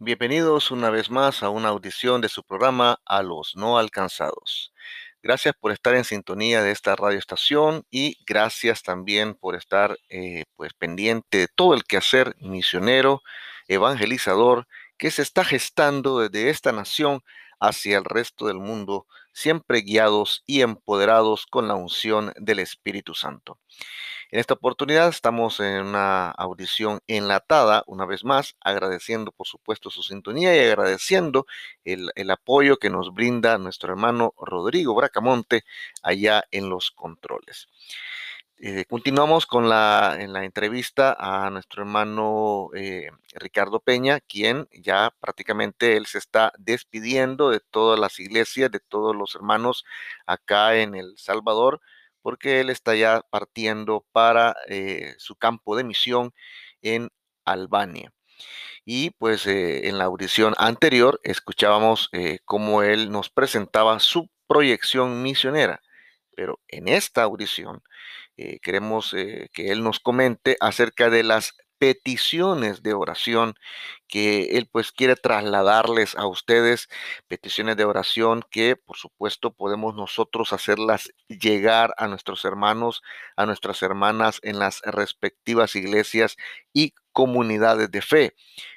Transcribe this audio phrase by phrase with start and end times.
[0.00, 4.72] Bienvenidos una vez más a una audición de su programa A los no alcanzados.
[5.22, 10.72] Gracias por estar en sintonía de esta radioestación y gracias también por estar eh, pues
[10.74, 13.22] pendiente de todo el quehacer misionero,
[13.68, 14.66] evangelizador
[14.98, 17.22] que se está gestando desde esta nación
[17.60, 23.58] hacia el resto del mundo, siempre guiados y empoderados con la unción del Espíritu Santo.
[24.30, 30.02] En esta oportunidad estamos en una audición enlatada, una vez más, agradeciendo por supuesto su
[30.02, 31.46] sintonía y agradeciendo
[31.84, 35.62] el, apoyo que nos brinda nuestro hermano Rodrigo Bracamonte
[36.02, 37.68] allá en los controles.
[38.58, 45.12] Eh, continuamos con la, en la entrevista a nuestro hermano eh, Ricardo Peña, quien ya
[45.20, 49.84] prácticamente él se está despidiendo de todas las iglesias, de todos los hermanos
[50.24, 51.80] acá en El Salvador,
[52.22, 56.32] porque él está ya partiendo para eh, su campo de misión
[56.80, 57.10] en
[57.44, 58.12] Albania.
[58.84, 62.10] Y pues en la audición anterior escuchábamos
[62.44, 65.80] cómo él nos presentaba su proyección misionera,
[66.36, 67.82] pero en esta audición
[68.62, 73.54] queremos que él nos comente acerca de las peticiones de oración
[74.08, 76.88] que él pues quiere trasladarles a ustedes,
[77.28, 83.02] peticiones de oración que por supuesto podemos nosotros hacerlas llegar a nuestros hermanos,
[83.36, 86.36] a nuestras hermanas en las respectivas iglesias
[86.72, 88.34] y comunidades de fe,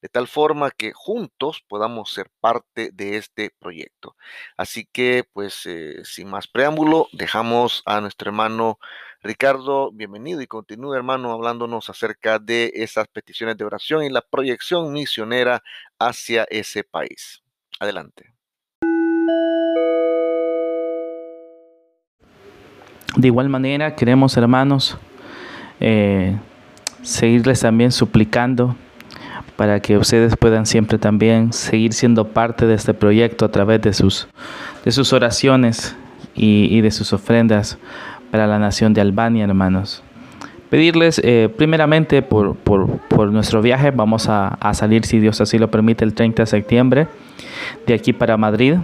[0.00, 4.16] de tal forma que juntos podamos ser parte de este proyecto.
[4.56, 8.78] Así que pues eh, sin más preámbulo, dejamos a nuestro hermano
[9.22, 14.94] Ricardo, bienvenido y continúe, hermano, hablándonos acerca de esas peticiones de oración y la proyección
[14.94, 15.62] misionera
[15.98, 17.42] hacia ese país.
[17.78, 18.32] Adelante.
[23.16, 24.96] De igual manera, queremos, hermanos,
[25.80, 26.38] eh,
[27.02, 28.76] seguirles también suplicando
[29.56, 33.92] para que ustedes puedan siempre también seguir siendo parte de este proyecto a través de
[33.92, 34.28] sus,
[34.84, 35.96] de sus oraciones
[36.34, 37.78] y de sus ofrendas
[38.30, 40.02] para la nación de Albania, hermanos.
[40.70, 42.56] Pedirles eh, primeramente por,
[43.32, 47.08] nuestro viaje, vamos a, salir, si Dios así lo permite, el 30 de septiembre
[47.88, 48.76] de aquí para Madrid.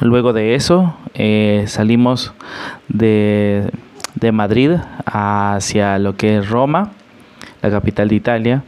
[0.00, 2.32] Luego de eso eh, salimos
[2.88, 3.70] de,
[4.14, 4.70] de Madrid
[5.04, 6.92] hacia lo que es Roma,
[7.64, 8.64] la capital de Italia,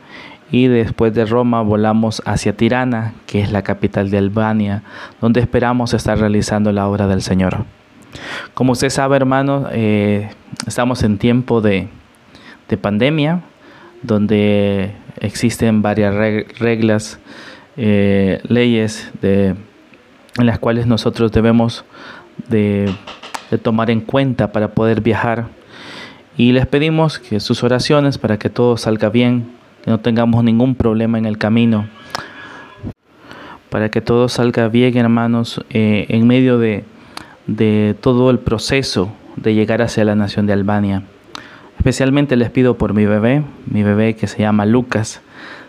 [0.51, 4.83] y después de Roma volamos hacia Tirana, que es la capital de Albania,
[5.21, 7.65] donde esperamos estar realizando la obra del Señor.
[8.55, 10.31] Como usted sabe, hermano, eh,
[10.67, 11.89] estamos en tiempo de,
[12.81, 13.41] pandemia,
[14.03, 16.15] donde existen varias
[16.59, 17.19] reglas,
[17.77, 19.57] eh, leyes en
[20.47, 21.85] las cuales nosotros debemos
[22.49, 22.93] de,
[23.63, 25.47] tomar en cuenta para poder viajar.
[26.37, 29.53] Y les pedimos que sus oraciones para que todo salga bien,
[29.83, 31.87] que no tengamos ningún problema en el camino,
[33.71, 36.85] para que todo salga bien, hermanos, eh, en medio de,
[37.47, 41.03] de todo el proceso de llegar hacia la nación de Albania.
[41.79, 45.23] Especialmente les pido por mi bebé, mi bebé que se llama Lucas.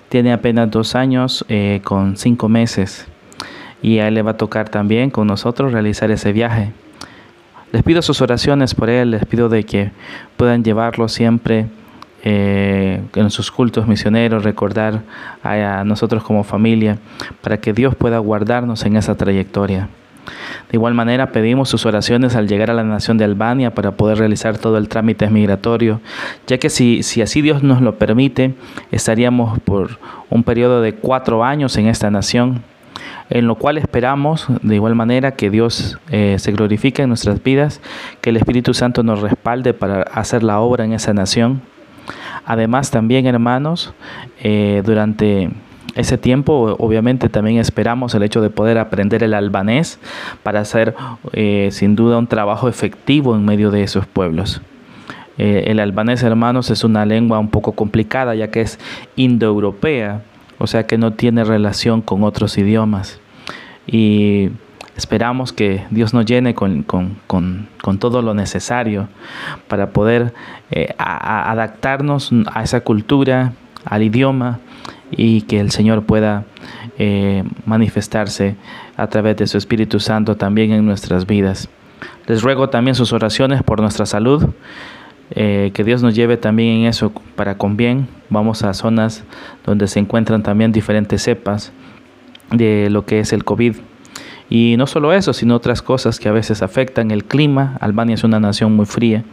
[0.10, 3.08] Tiene apenas dos años eh, con cinco meses
[3.82, 6.72] y a él le va a tocar también con nosotros realizar ese viaje.
[7.72, 9.92] Les pido sus oraciones por él, les pido de que
[10.38, 11.68] puedan llevarlo siempre
[12.24, 15.02] eh, en sus cultos misioneros, recordar
[15.44, 16.98] a nosotros como familia,
[17.42, 19.90] para que Dios pueda guardarnos en esa trayectoria.
[20.70, 24.18] De igual manera, pedimos sus oraciones al llegar a la nación de Albania para poder
[24.18, 26.02] realizar todo el trámite migratorio,
[26.48, 28.54] ya que si, si así Dios nos lo permite,
[28.92, 32.62] estaríamos por un periodo de cuatro años en esta nación,
[33.30, 37.82] en lo cual esperamos de igual manera que Dios eh, se glorifique en nuestras vidas,
[38.22, 41.62] que el Espíritu Santo nos respalde para hacer la obra en esa nación.
[42.46, 43.94] Además, también, hermanos,
[44.42, 45.50] eh, durante
[45.96, 50.00] ese tiempo obviamente también esperamos el hecho de poder aprender el albanés
[50.44, 50.94] para hacer
[51.34, 54.62] eh, sin duda un trabajo efectivo en medio de esos pueblos.
[55.40, 58.80] El albanés, hermanos, es una lengua un poco complicada ya que es
[59.16, 60.22] indoeuropea,
[60.60, 63.20] o sea que no tiene relación con otros idiomas.
[63.86, 64.50] Y
[64.96, 66.86] esperamos que Dios nos llene con,
[68.00, 69.08] todo lo necesario
[69.68, 70.34] para poder
[70.72, 73.54] eh, adaptarnos a esa cultura,
[73.86, 74.60] al idioma
[75.12, 76.46] y que el Señor pueda
[76.98, 78.56] eh, manifestarse
[78.98, 81.70] a través de su Espíritu Santo también en nuestras vidas.
[82.26, 84.50] Les ruego también sus oraciones por nuestra salud,
[85.32, 88.08] eh, que Dios nos lleve también en eso para con bien.
[88.30, 89.24] Vamos a zonas
[89.66, 91.72] donde se encuentran también diferentes cepas
[92.52, 93.76] de lo que es el COVID
[94.50, 97.78] Y no solo eso, sino otras cosas que a veces afectan el clima.
[97.82, 99.24] Albania es una nación muy fría.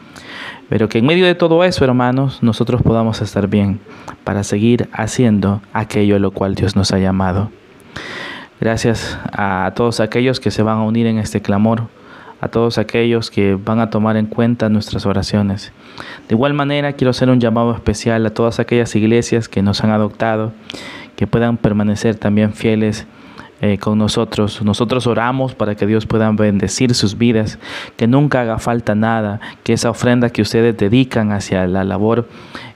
[0.69, 3.81] Pero que en medio de todo eso, hermanos, nosotros podamos estar bien
[4.25, 7.50] para seguir haciendo aquello a lo cual Dios nos ha llamado.
[8.61, 11.88] Gracias a todos aquellos que se van a unir en este clamor,
[12.41, 15.73] a todos aquellos que van a tomar en cuenta nuestras oraciones.
[16.29, 19.91] De igual manera, quiero hacer un llamado especial a todas aquellas iglesias que nos han
[19.91, 20.53] adoptado,
[21.17, 23.07] que puedan permanecer también fieles
[23.61, 24.61] eh, con nosotros.
[24.63, 27.59] Nosotros oramos para que Dios pueda bendecir sus vidas,
[27.97, 32.29] que nunca haga falta nada, que esa ofrenda que ustedes dedican hacia la labor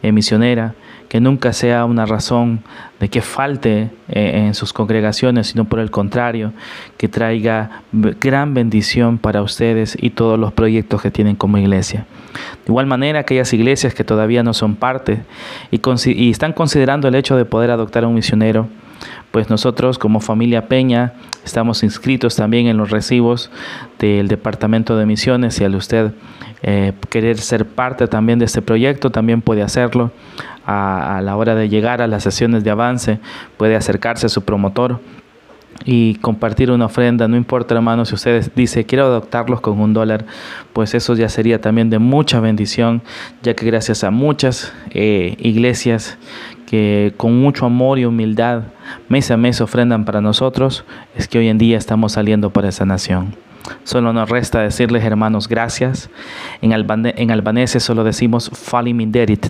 [0.02, 0.74] eh, misionera,
[1.08, 2.60] que nunca sea una razón
[3.00, 6.52] de que falte eh, en sus congregaciones, sino por el contrario,
[6.96, 12.06] que traiga gran bendición para ustedes y todos los proyectos que tienen como iglesia.
[12.64, 15.22] De igual manera, aquellas iglesias que todavía no son parte
[15.70, 15.80] y,
[16.12, 18.68] y están considerando el hecho de poder adoptar a un misionero,
[19.30, 21.14] pues nosotros como familia Peña
[21.44, 23.50] estamos inscritos también en los recibos
[23.98, 26.12] del Departamento de Misiones y al usted
[26.62, 30.10] eh, querer ser parte también de este proyecto, también puede hacerlo.
[30.66, 33.20] A, a la hora de llegar a las sesiones de avance,
[33.56, 35.00] puede acercarse a su promotor
[35.84, 40.26] y compartir una ofrenda, no importa hermano si ustedes dice quiero adoptarlos con un dólar,
[40.72, 43.02] pues eso ya sería también de mucha bendición,
[43.42, 46.18] ya que gracias a muchas eh, iglesias
[46.68, 48.64] que con mucho amor y humildad
[49.08, 50.84] mes a mes ofrendan para nosotros,
[51.16, 53.34] es que hoy en día estamos saliendo por esa nación.
[53.84, 56.10] Solo nos resta decirles, hermanos, gracias.
[56.60, 59.46] En, en albanés solo decimos faliminderit.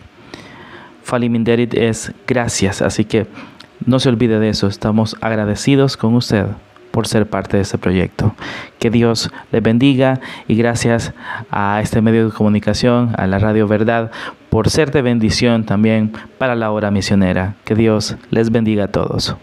[1.02, 3.26] Faliminderit es gracias, así que
[3.84, 6.46] no se olvide de eso, estamos agradecidos con usted
[6.92, 8.32] por ser parte de este proyecto.
[8.78, 11.14] Que Dios le bendiga y gracias
[11.50, 14.12] a este medio de comunicación, a la Radio Verdad,
[14.50, 17.56] por ser de bendición también para la hora misionera.
[17.64, 19.36] Que Dios les bendiga a todos.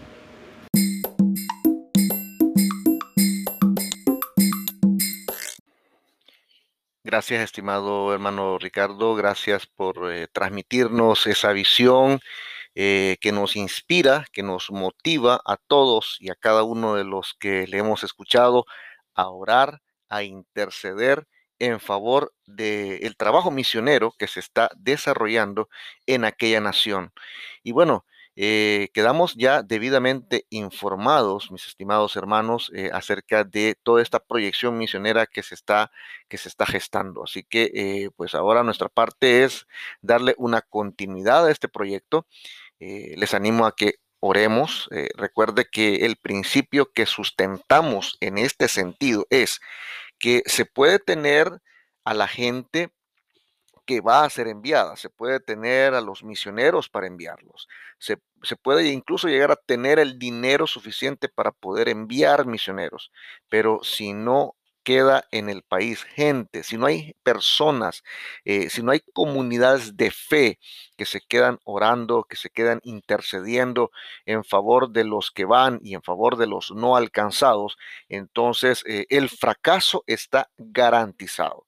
[7.04, 9.14] Gracias, estimado hermano Ricardo.
[9.14, 12.20] Gracias por eh, transmitirnos esa visión
[12.74, 17.34] eh, que nos inspira, que nos motiva a todos y a cada uno de los
[17.38, 18.66] que le hemos escuchado
[19.14, 19.80] a orar,
[20.10, 21.26] a interceder
[21.58, 25.68] en favor del trabajo misionero que se está desarrollando
[26.06, 27.12] en aquella nación.
[27.62, 28.04] Y bueno,
[28.36, 35.26] eh, quedamos ya debidamente informados, mis estimados hermanos, eh, acerca de toda esta proyección misionera
[35.26, 35.90] que se está,
[36.28, 37.24] que se está gestando.
[37.24, 39.66] Así que, pues ahora nuestra parte es
[40.02, 42.26] darle una continuidad a este proyecto
[42.80, 44.88] eh, les animo a que oremos.
[44.92, 49.60] Eh, recuerde que el principio que sustentamos en este sentido es
[50.18, 51.60] que se puede tener
[52.04, 52.90] a la gente
[53.84, 57.68] que va a ser enviada, se puede tener a los misioneros para enviarlos,
[57.98, 63.12] se, se, puede incluso llegar a tener el dinero suficiente para poder enviar misioneros,
[63.48, 64.55] pero si no
[64.86, 68.04] queda en el país gente, si no hay personas,
[68.44, 70.60] eh, si no hay comunidades de fe
[70.96, 73.90] que se quedan orando, que se quedan intercediendo
[74.26, 77.76] en favor de los que van y en favor de los no alcanzados,
[78.08, 81.66] entonces eh, el fracaso está garantizado.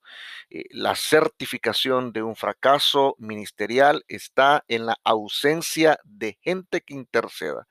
[0.50, 7.66] Eh, la certificación de un fracaso ministerial está en la ausencia de gente que interceda,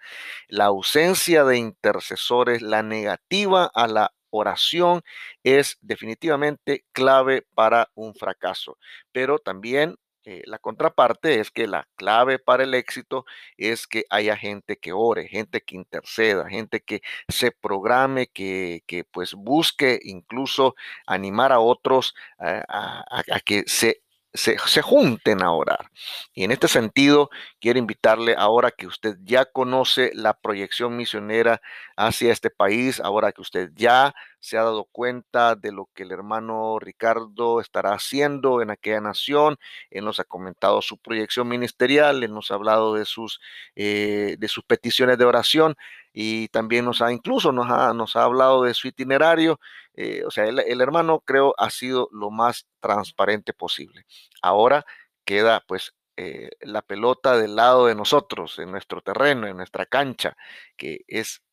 [0.49, 5.01] la ausencia de intercesores, la negativa a la oración
[5.43, 8.77] es definitivamente clave para un fracaso,
[9.11, 9.95] pero también
[10.25, 13.25] eh, la contraparte es que la clave para el éxito
[13.55, 19.35] es que haya gente que ore, gente que interceda, gente que se programe, que, pues
[19.35, 24.01] busque incluso animar a otros a, a que se
[24.37, 25.91] se, junten a orar.
[26.33, 27.29] Y en este sentido,
[27.59, 31.61] quiero invitarle ahora que usted ya conoce la proyección misionera
[31.95, 36.11] hacia este país, ahora que usted ya se ha dado cuenta de lo que el
[36.11, 39.57] hermano Ricardo estará haciendo en aquella nación,
[39.89, 43.39] él nos ha comentado su proyección ministerial, él nos ha hablado de sus,
[43.75, 45.75] eh, de sus peticiones de oración
[46.13, 49.59] y también nos ha incluso nos ha, nos ha hablado de su itinerario.
[49.93, 54.05] Eh, o sea, el, el, hermano creo ha sido lo más transparente posible.
[54.41, 54.85] Ahora
[55.25, 60.35] queda pues eh, la pelota del lado de nosotros, en nuestro terreno, en nuestra cancha,
[60.75, 61.43] que es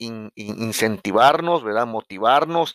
[0.00, 1.86] incentivarnos, ¿verdad?
[1.86, 2.74] Motivarnos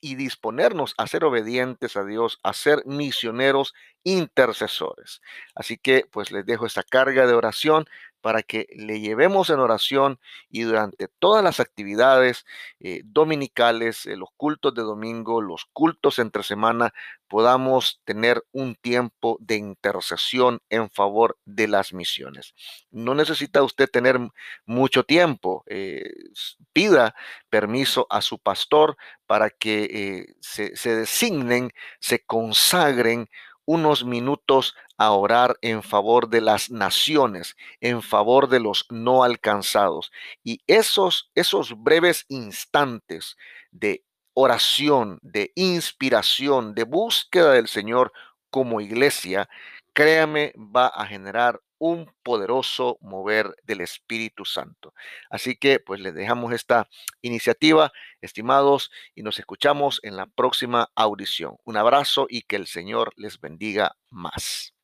[0.00, 5.20] y disponernos a ser obedientes a Dios, a ser misioneros intercesores.
[5.54, 7.86] Así que pues les dejo esta carga de oración
[8.20, 10.18] para que le llevemos en oración
[10.50, 12.44] y durante todas las actividades
[12.80, 16.92] eh, dominicales, eh, los cultos de domingo, los cultos entre semana,
[17.28, 22.54] podamos tener un tiempo de intercesión en favor de las misiones.
[22.90, 24.18] No necesita usted tener
[24.64, 25.64] mucho tiempo.
[25.66, 26.12] Eh,
[26.72, 27.14] pida
[27.48, 28.96] permiso a su pastor
[29.26, 33.28] para que se, se designen, se consagren
[33.66, 40.10] unos minutos a orar en favor de las naciones, en favor de los no alcanzados.
[40.42, 43.36] Y esos, esos breves instantes
[43.70, 44.04] de
[44.34, 48.12] oración, de inspiración, de búsqueda del Señor
[48.50, 49.48] como iglesia,
[49.92, 54.94] créame, va a generar un poderoso mover del Espíritu Santo.
[55.30, 56.88] Así que pues les dejamos esta
[57.22, 61.56] iniciativa, estimados, y nos escuchamos en la próxima audición.
[61.64, 64.75] Un abrazo y que el Señor les bendiga más.